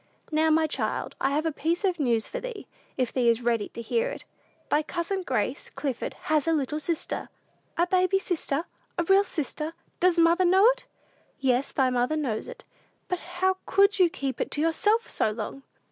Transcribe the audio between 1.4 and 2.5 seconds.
a piece of news for